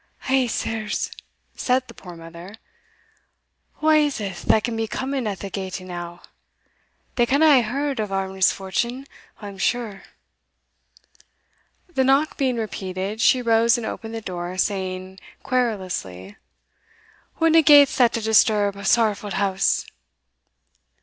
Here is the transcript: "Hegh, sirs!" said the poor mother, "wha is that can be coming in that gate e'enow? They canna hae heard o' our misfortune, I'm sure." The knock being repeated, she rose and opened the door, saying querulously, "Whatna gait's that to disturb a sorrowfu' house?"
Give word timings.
"Hegh, 0.21 0.47
sirs!" 0.49 1.11
said 1.55 1.87
the 1.87 1.93
poor 1.93 2.15
mother, 2.15 2.55
"wha 3.81 3.91
is 3.91 4.17
that 4.17 4.63
can 4.63 4.75
be 4.75 4.87
coming 4.87 5.27
in 5.27 5.35
that 5.37 5.51
gate 5.51 5.79
e'enow? 5.79 6.21
They 7.17 7.27
canna 7.27 7.45
hae 7.57 7.61
heard 7.61 7.99
o' 8.01 8.07
our 8.07 8.27
misfortune, 8.27 9.05
I'm 9.41 9.59
sure." 9.59 10.01
The 11.87 12.03
knock 12.03 12.35
being 12.35 12.55
repeated, 12.55 13.21
she 13.21 13.43
rose 13.43 13.77
and 13.77 13.85
opened 13.85 14.15
the 14.15 14.21
door, 14.21 14.57
saying 14.57 15.19
querulously, 15.43 16.35
"Whatna 17.39 17.61
gait's 17.63 17.95
that 17.97 18.13
to 18.13 18.21
disturb 18.21 18.75
a 18.77 18.85
sorrowfu' 18.85 19.33
house?" 19.33 19.85